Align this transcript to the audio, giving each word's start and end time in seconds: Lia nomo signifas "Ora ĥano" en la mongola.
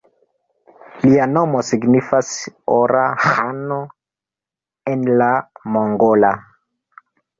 Lia 1.01 1.25
nomo 1.33 1.59
signifas 1.67 2.31
"Ora 2.77 3.03
ĥano" 3.27 3.77
en 4.95 5.05
la 5.23 5.29
mongola. 5.77 6.33